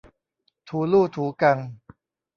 [0.69, 1.57] ถูลู่ถูกัง